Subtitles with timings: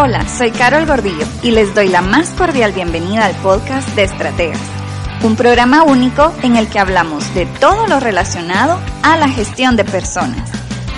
[0.00, 4.60] Hola, soy Carol Gordillo y les doy la más cordial bienvenida al podcast de Estrategas,
[5.24, 9.84] un programa único en el que hablamos de todo lo relacionado a la gestión de
[9.84, 10.52] personas.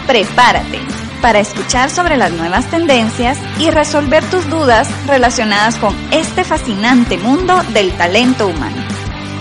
[0.07, 0.81] Prepárate
[1.23, 7.59] para escuchar sobre las nuevas tendencias y resolver tus dudas relacionadas con este fascinante mundo
[7.73, 8.83] del talento humano.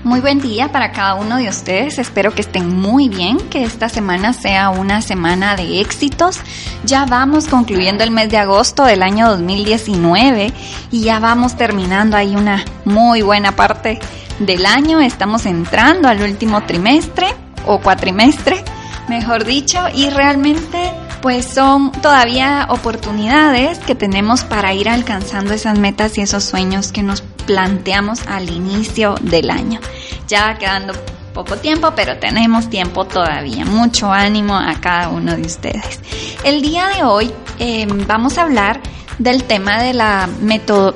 [0.06, 1.98] Muy buen día para cada uno de ustedes.
[1.98, 6.38] Espero que estén muy bien, que esta semana sea una semana de éxitos.
[6.84, 10.52] Ya vamos concluyendo el mes de agosto del año 2019
[10.92, 13.98] y ya vamos terminando ahí una muy buena parte
[14.38, 15.00] del año.
[15.00, 17.26] Estamos entrando al último trimestre
[17.66, 18.62] o cuatrimestre,
[19.08, 26.16] mejor dicho, y realmente pues son todavía oportunidades que tenemos para ir alcanzando esas metas
[26.18, 29.80] y esos sueños que nos planteamos al inicio del año.
[30.28, 30.94] Ya quedando
[31.32, 33.64] poco tiempo, pero tenemos tiempo todavía.
[33.64, 36.00] Mucho ánimo a cada uno de ustedes.
[36.44, 38.80] El día de hoy eh, vamos a hablar
[39.18, 40.28] del tema de las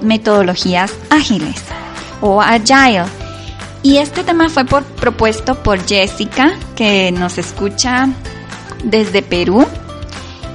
[0.03, 1.63] metodologías ágiles
[2.21, 3.20] o agile.
[3.83, 8.09] Y este tema fue por, propuesto por Jessica, que nos escucha
[8.85, 9.67] desde Perú.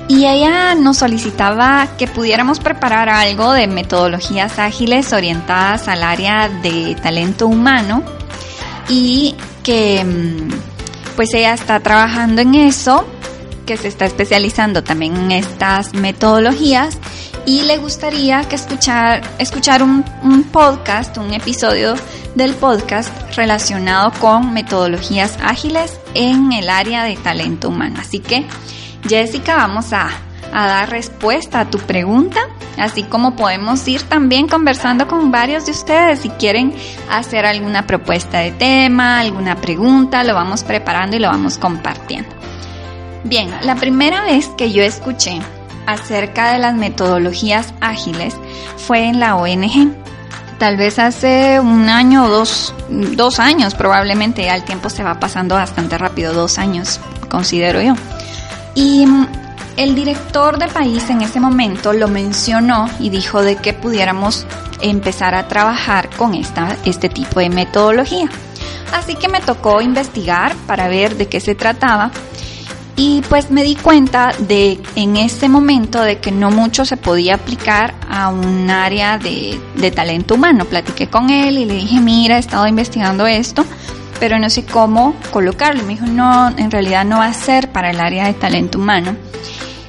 [0.08, 6.96] Y ella nos solicitaba que pudiéramos preparar algo de metodologías ágiles orientadas al área de
[7.02, 8.04] talento humano
[8.88, 13.04] y que mm, pues ella está trabajando en eso,
[13.66, 17.00] que se está especializando también en estas metodologías
[17.48, 21.96] y le gustaría que escuchar, escuchar un, un podcast, un episodio
[22.36, 28.00] del podcast relacionado con metodologías ágiles en el área de talento humano.
[28.00, 28.46] Así que
[29.08, 30.10] Jessica, vamos a,
[30.52, 32.40] dar respuesta a tu pregunta,
[32.78, 36.74] así como podemos ir también conversando con varios de ustedes si quieren
[37.10, 42.30] hacer alguna propuesta de tema, alguna pregunta, lo vamos preparando y lo vamos compartiendo.
[43.26, 45.40] Bien, la primera vez que yo escuché
[45.88, 48.36] acerca de las metodologías ágiles
[48.78, 49.92] fue en la ONG.
[50.58, 55.20] Tal vez hace un año o dos, dos años probablemente, ya el tiempo se va
[55.20, 57.00] pasando bastante rápido, dos años
[57.30, 57.94] considero yo.
[58.74, 59.28] Y mm,
[59.78, 64.46] el director de país en ese momento lo mencionó y dijo de que pudiéramos
[64.82, 68.30] empezar a trabajar con esta, este tipo de metodología.
[68.94, 72.12] Así que me tocó investigar para ver de qué se trataba
[72.96, 77.36] y pues me di cuenta de en ese momento de que no mucho se podía
[77.36, 80.66] aplicar a un área de, de talento humano.
[80.66, 83.66] Platiqué con él y le dije, mira, he estado investigando esto
[84.20, 85.84] pero no sé cómo colocarlo.
[85.84, 89.16] Me dijo, no, en realidad no va a ser para el área de talento humano,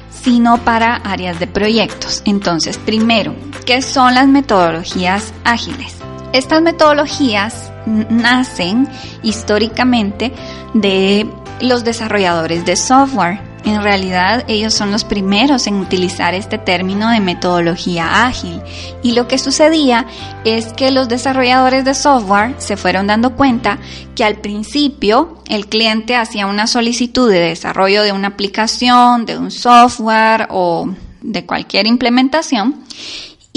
[0.09, 2.21] sino para áreas de proyectos.
[2.25, 3.35] Entonces, primero,
[3.65, 5.95] ¿qué son las metodologías ágiles?
[6.33, 8.87] Estas metodologías nacen
[9.23, 10.33] históricamente
[10.73, 11.25] de
[11.61, 13.39] los desarrolladores de software.
[13.65, 18.61] En realidad ellos son los primeros en utilizar este término de metodología ágil.
[19.03, 20.05] Y lo que sucedía
[20.45, 23.79] es que los desarrolladores de software se fueron dando cuenta
[24.15, 29.51] que al principio el cliente hacía una solicitud de desarrollo de una aplicación, de un
[29.51, 30.89] software o
[31.21, 32.85] de cualquier implementación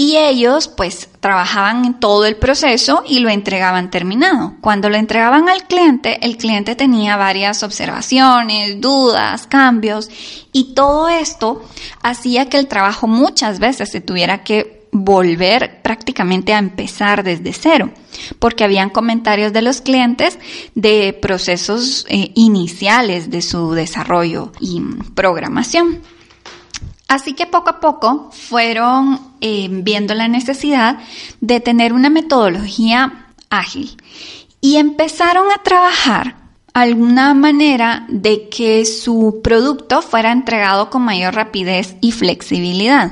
[0.01, 4.55] y ellos pues trabajaban en todo el proceso y lo entregaban terminado.
[4.59, 10.09] Cuando lo entregaban al cliente, el cliente tenía varias observaciones, dudas, cambios
[10.51, 11.63] y todo esto
[12.01, 17.91] hacía que el trabajo muchas veces se tuviera que volver prácticamente a empezar desde cero,
[18.39, 20.39] porque habían comentarios de los clientes
[20.73, 24.81] de procesos eh, iniciales de su desarrollo y
[25.13, 26.01] programación.
[27.11, 30.99] Así que poco a poco fueron eh, viendo la necesidad
[31.41, 33.97] de tener una metodología ágil
[34.61, 36.37] y empezaron a trabajar
[36.73, 43.11] alguna manera de que su producto fuera entregado con mayor rapidez y flexibilidad.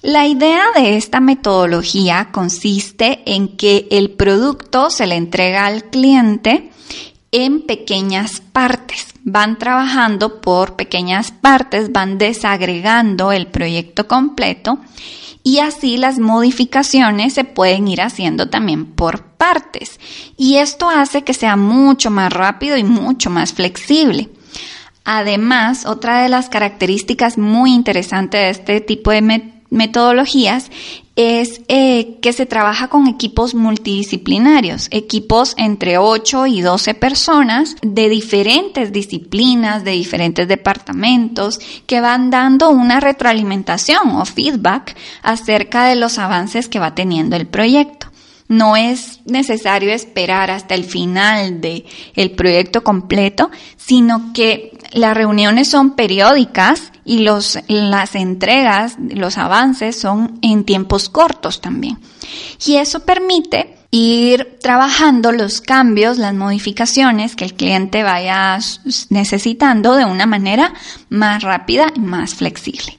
[0.00, 6.70] La idea de esta metodología consiste en que el producto se le entrega al cliente
[7.32, 14.78] en pequeñas partes van trabajando por pequeñas partes, van desagregando el proyecto completo
[15.42, 19.98] y así las modificaciones se pueden ir haciendo también por partes.
[20.36, 24.28] Y esto hace que sea mucho más rápido y mucho más flexible.
[25.04, 30.70] Además, otra de las características muy interesantes de este tipo de metodologías
[31.20, 38.08] es eh, que se trabaja con equipos multidisciplinarios, equipos entre 8 y 12 personas de
[38.08, 46.16] diferentes disciplinas, de diferentes departamentos, que van dando una retroalimentación o feedback acerca de los
[46.16, 48.06] avances que va teniendo el proyecto.
[48.48, 51.84] No es necesario esperar hasta el final del
[52.16, 59.98] el proyecto completo, sino que las reuniones son periódicas y los, las entregas, los avances
[59.98, 61.98] son en tiempos cortos también.
[62.66, 68.58] Y eso permite ir trabajando los cambios, las modificaciones que el cliente vaya
[69.08, 70.72] necesitando de una manera
[71.08, 72.96] más rápida y más flexible.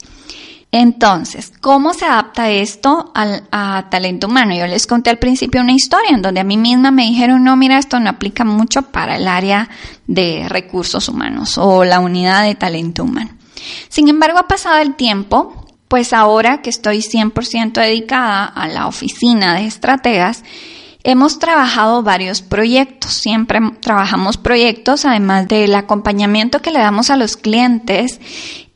[0.74, 4.56] Entonces, ¿cómo se adapta esto al, a talento humano?
[4.56, 7.58] Yo les conté al principio una historia en donde a mí misma me dijeron, no,
[7.58, 9.70] mira, esto no aplica mucho para el área
[10.08, 13.32] de recursos humanos o la unidad de talento humano.
[13.90, 19.56] Sin embargo, ha pasado el tiempo, pues ahora que estoy 100% dedicada a la oficina
[19.56, 20.44] de estrategas,
[21.04, 27.38] Hemos trabajado varios proyectos, siempre trabajamos proyectos, además del acompañamiento que le damos a los
[27.38, 28.20] clientes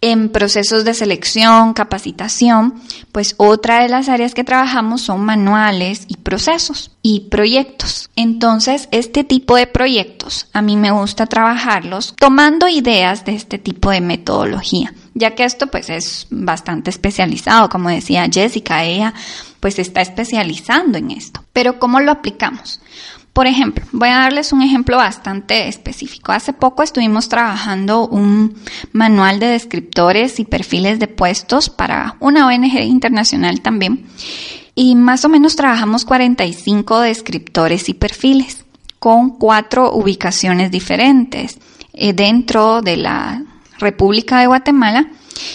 [0.01, 2.75] en procesos de selección, capacitación,
[3.11, 8.09] pues otra de las áreas que trabajamos son manuales y procesos y proyectos.
[8.15, 13.89] Entonces, este tipo de proyectos a mí me gusta trabajarlos tomando ideas de este tipo
[13.89, 19.13] de metodología, ya que esto pues es bastante especializado, como decía Jessica, ella
[19.65, 21.43] pues está especializando en esto.
[21.51, 22.81] Pero ¿cómo lo aplicamos?
[23.33, 26.31] Por ejemplo, voy a darles un ejemplo bastante específico.
[26.33, 28.55] Hace poco estuvimos trabajando un
[28.91, 34.05] manual de descriptores y perfiles de puestos para una ONG internacional también.
[34.75, 38.65] Y más o menos trabajamos 45 descriptores y perfiles
[38.99, 41.57] con cuatro ubicaciones diferentes
[41.93, 43.43] eh, dentro de la
[43.79, 45.09] República de Guatemala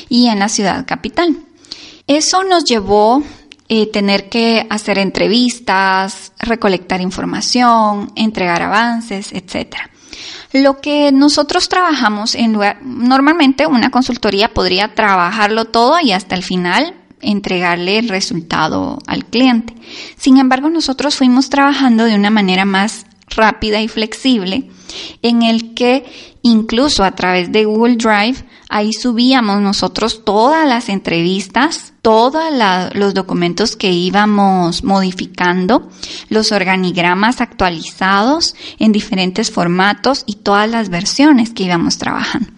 [0.08, 1.36] y en la ciudad capital.
[2.08, 3.22] Eso nos llevó
[3.72, 9.76] eh, tener que hacer entrevistas, recolectar información, entregar avances, etc.
[10.52, 16.42] Lo que nosotros trabajamos en lugar, normalmente una consultoría podría trabajarlo todo y hasta el
[16.42, 19.72] final entregarle el resultado al cliente.
[20.16, 24.68] Sin embargo, nosotros fuimos trabajando de una manera más rápida y flexible
[25.22, 26.04] en el que
[26.42, 32.44] incluso a través de Google Drive ahí subíamos nosotros todas las entrevistas, todos
[32.94, 35.88] los documentos que íbamos modificando,
[36.28, 42.48] los organigramas actualizados en diferentes formatos y todas las versiones que íbamos trabajando.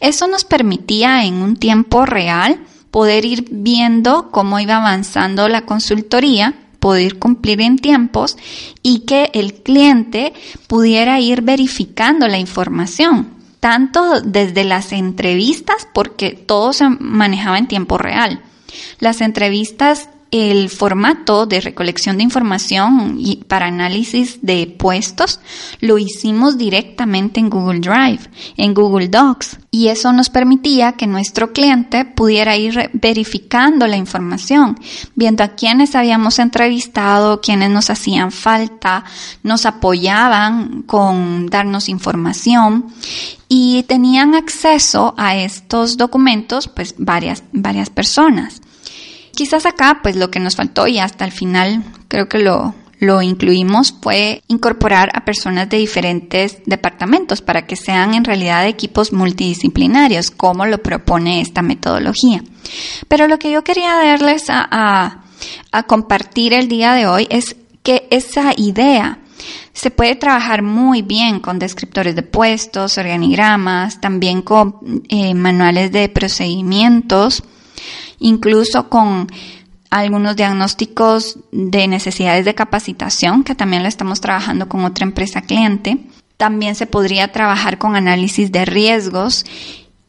[0.00, 2.60] Eso nos permitía en un tiempo real
[2.90, 8.36] poder ir viendo cómo iba avanzando la consultoría poder cumplir en tiempos
[8.80, 10.32] y que el cliente
[10.68, 13.35] pudiera ir verificando la información,
[13.66, 18.40] tanto desde las entrevistas, porque todo se manejaba en tiempo real.
[19.00, 25.40] Las entrevistas el formato de recolección de información y para análisis de puestos
[25.80, 28.20] lo hicimos directamente en Google Drive,
[28.56, 34.78] en Google Docs, y eso nos permitía que nuestro cliente pudiera ir verificando la información,
[35.14, 39.04] viendo a quienes habíamos entrevistado, quienes nos hacían falta,
[39.42, 42.86] nos apoyaban con darnos información
[43.48, 48.60] y tenían acceso a estos documentos pues varias varias personas.
[49.36, 53.20] Quizás acá, pues lo que nos faltó y hasta el final creo que lo, lo
[53.20, 60.30] incluimos fue incorporar a personas de diferentes departamentos para que sean en realidad equipos multidisciplinarios,
[60.30, 62.42] como lo propone esta metodología.
[63.08, 65.22] Pero lo que yo quería darles a,
[65.70, 69.18] a, compartir el día de hoy es que esa idea
[69.74, 76.08] se puede trabajar muy bien con descriptores de puestos, organigramas, también con eh, manuales de
[76.08, 77.44] procedimientos,
[78.18, 79.28] incluso con
[79.90, 85.98] algunos diagnósticos de necesidades de capacitación, que también lo estamos trabajando con otra empresa cliente.
[86.36, 89.46] También se podría trabajar con análisis de riesgos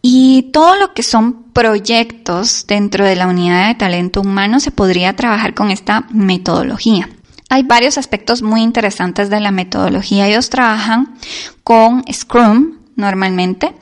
[0.02, 5.16] y todo lo que son proyectos dentro de la unidad de talento humano se podría
[5.16, 7.10] trabajar con esta metodología.
[7.50, 10.28] Hay varios aspectos muy interesantes de la metodología.
[10.28, 11.16] Ellos trabajan
[11.64, 13.74] con Scrum normalmente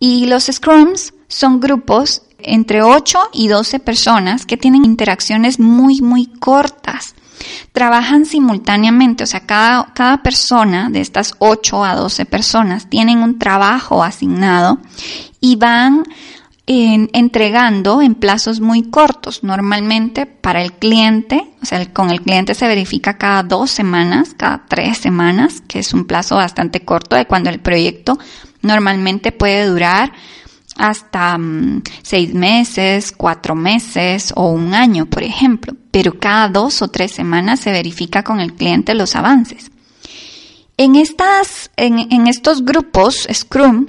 [0.00, 6.26] y los Scrums son grupos entre 8 y 12 personas que tienen interacciones muy, muy
[6.26, 7.14] cortas.
[7.72, 13.38] trabajan simultáneamente, o sea, cada, cada persona de estas 8 a 12 personas tienen un
[13.38, 14.78] trabajo asignado
[15.40, 16.04] y van
[16.66, 19.44] entregando en plazos muy cortos.
[19.44, 24.64] Normalmente para el cliente, o sea, con el cliente se verifica cada dos semanas, cada
[24.66, 28.18] tres semanas, que es un plazo bastante corto de cuando el proyecto
[28.62, 30.12] normalmente puede durar
[30.76, 35.74] hasta mm, seis meses, cuatro meses o un año, por ejemplo.
[35.90, 39.70] Pero cada dos o tres semanas se verifica con el cliente los avances.
[40.76, 43.86] En, estas, en estos grupos Scrum,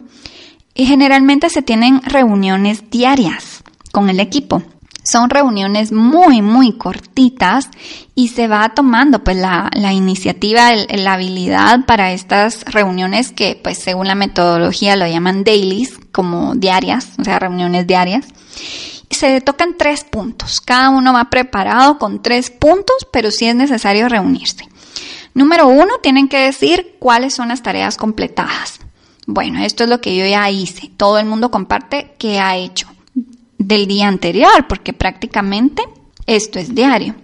[0.77, 4.61] y generalmente se tienen reuniones diarias con el equipo.
[5.09, 7.69] Son reuniones muy, muy cortitas
[8.13, 14.07] y se va tomando pues la, iniciativa, la habilidad para estas reuniones que pues según
[14.07, 18.25] la metodología lo llaman dailies, como diarias, o sea, reuniones diarias.
[19.09, 20.59] Se tocan tres puntos.
[20.59, 24.67] Cada uno va preparado con tres puntos, pero sí es necesario reunirse.
[25.33, 28.81] Número uno, tienen que decir cuáles son las tareas completadas.
[29.25, 30.91] Bueno, esto es lo que yo ya hice.
[30.97, 32.87] Todo el mundo comparte qué ha hecho
[33.57, 35.83] del día anterior, porque prácticamente
[36.25, 37.15] esto es diario.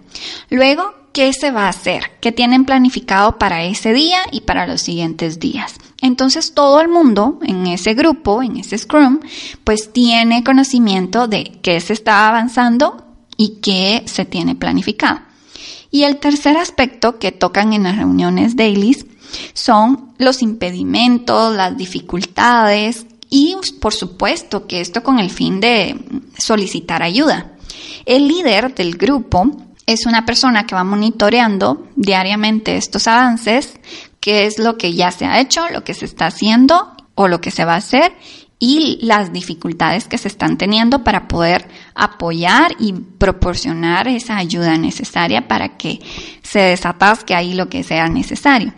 [0.50, 2.12] Luego, ¿qué se va a hacer?
[2.20, 5.74] ¿Qué tienen planificado para ese día y para los siguientes días?
[6.00, 9.20] Entonces todo el mundo en ese grupo, en ese Scrum,
[9.62, 15.20] pues tiene conocimiento de qué se está avanzando y qué se tiene planificado.
[15.90, 19.06] Y el tercer aspecto que tocan en las reuniones dailies
[19.52, 25.98] son los impedimentos, las dificultades y por supuesto que esto con el fin de
[26.38, 27.50] solicitar ayuda.
[28.06, 29.50] El líder del grupo
[29.86, 33.74] es una persona que va monitoreando diariamente estos avances,
[34.20, 37.40] qué es lo que ya se ha hecho, lo que se está haciendo o lo
[37.40, 38.12] que se va a hacer
[38.60, 45.48] y las dificultades que se están teniendo para poder apoyar y proporcionar esa ayuda necesaria
[45.48, 45.98] para que
[46.44, 48.72] se desatasque ahí lo que sea necesario.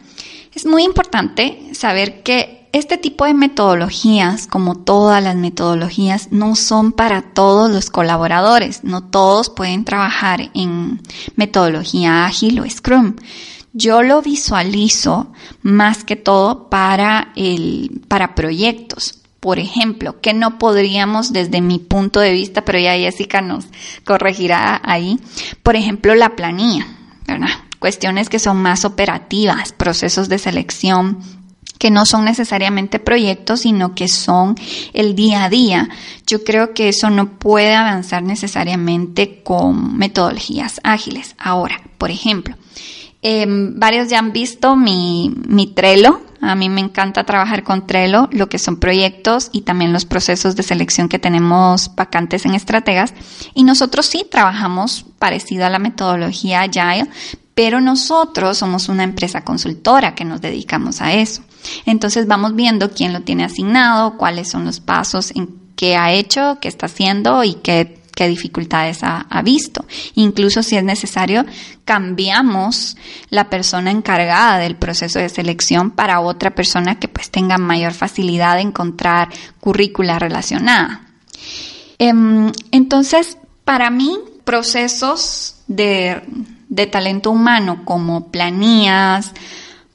[0.54, 6.92] Es muy importante saber que este tipo de metodologías, como todas las metodologías, no son
[6.92, 8.84] para todos los colaboradores.
[8.84, 11.00] No todos pueden trabajar en
[11.36, 13.16] metodología ágil o Scrum.
[13.72, 15.32] Yo lo visualizo
[15.62, 19.20] más que todo para el, para proyectos.
[19.40, 23.66] Por ejemplo, que no podríamos desde mi punto de vista, pero ya Jessica nos
[24.04, 25.20] corregirá ahí.
[25.62, 26.86] Por ejemplo, la planilla,
[27.26, 27.50] ¿verdad?
[27.78, 31.18] cuestiones que son más operativas, procesos de selección
[31.78, 34.54] que no son necesariamente proyectos, sino que son
[34.92, 35.88] el día a día.
[36.26, 41.34] Yo creo que eso no puede avanzar necesariamente con metodologías ágiles.
[41.38, 42.56] Ahora, por ejemplo,
[43.22, 46.22] em, varios ya han visto mi, mi Trello.
[46.40, 50.54] A mí me encanta trabajar con Trello, lo que son proyectos y también los procesos
[50.54, 53.14] de selección que tenemos vacantes en estrategas.
[53.54, 57.08] Y nosotros sí trabajamos parecido a la metodología Agile,
[57.54, 61.42] pero nosotros somos una empresa consultora que nos dedicamos a eso.
[61.84, 66.58] Entonces vamos viendo quién lo tiene asignado, cuáles son los pasos en qué ha hecho,
[66.60, 69.84] qué está haciendo y qué, dificultades ha, ha, visto.
[70.14, 71.44] Incluso si es necesario,
[71.84, 72.96] cambiamos
[73.28, 78.54] la persona encargada del proceso de selección para otra persona que pues tenga mayor facilidad
[78.54, 79.28] de encontrar
[79.60, 81.02] currícula relacionada.
[81.98, 86.22] Em, entonces, para mí, procesos de
[86.68, 89.32] de talento humano como planillas,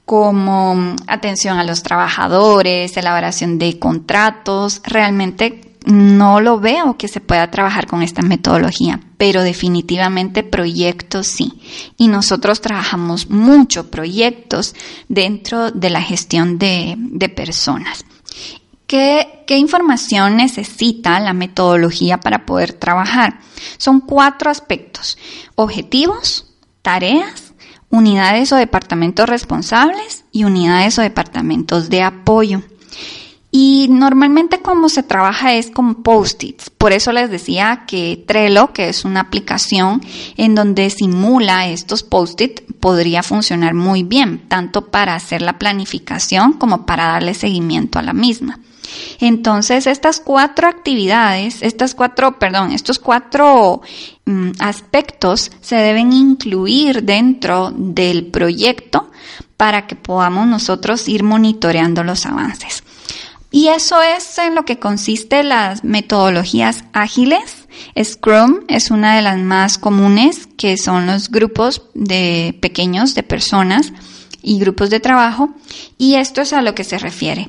[0.04, 7.50] como atención a los trabajadores, elaboración de contratos, realmente no lo veo que se pueda
[7.50, 11.60] trabajar con esta metodología, pero definitivamente proyectos sí.
[11.96, 14.74] Y nosotros trabajamos mucho proyectos
[15.08, 18.04] dentro de la gestión de, de personas.
[18.86, 23.40] ¿Qué, ¿Qué, información necesita la metodología para poder trabajar?
[23.78, 25.16] Son cuatro aspectos.
[25.54, 27.51] Objetivos, tareas,
[27.92, 32.62] unidades o departamentos responsables y unidades o departamentos de apoyo.
[33.54, 36.70] Y normalmente como se trabaja es con post-its.
[36.70, 40.00] Por eso les decía que Trello, que es una aplicación
[40.38, 46.86] en donde simula estos post-its, podría funcionar muy bien, tanto para hacer la planificación como
[46.86, 48.58] para darle seguimiento a la misma.
[49.20, 53.82] Entonces, estas cuatro actividades, estas cuatro, perdón, estos cuatro
[54.24, 59.10] mm, aspectos se deben incluir dentro del proyecto
[59.58, 62.82] para que podamos nosotros ir monitoreando los avances.
[63.52, 67.68] Y eso es en lo que consiste las metodologías ágiles.
[68.02, 73.92] Scrum es una de las más comunes, que son los grupos de pequeños de personas
[74.42, 75.50] y grupos de trabajo.
[75.98, 77.46] Y esto es a lo que se refiere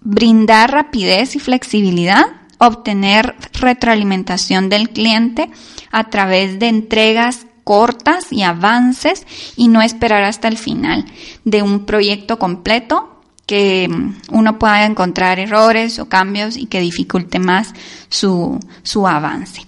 [0.00, 2.24] brindar rapidez y flexibilidad,
[2.58, 5.50] obtener retroalimentación del cliente
[5.90, 9.26] a través de entregas cortas y avances
[9.56, 11.04] y no esperar hasta el final
[11.44, 13.17] de un proyecto completo
[13.48, 13.88] que
[14.30, 17.72] uno pueda encontrar errores o cambios y que dificulte más
[18.10, 19.62] su, su avance.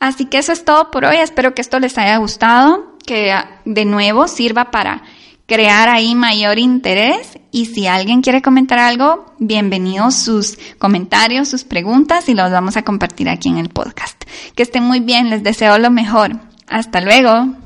[0.00, 1.18] Así que eso es todo por hoy.
[1.18, 3.32] Espero que esto les haya gustado, que
[3.64, 5.04] de nuevo sirva para
[5.46, 12.28] crear ahí mayor interés y si alguien quiere comentar algo, bienvenidos sus comentarios, sus preguntas
[12.28, 14.20] y los vamos a compartir aquí en el podcast.
[14.56, 16.40] Que estén muy bien, les deseo lo mejor.
[16.66, 17.61] Hasta luego.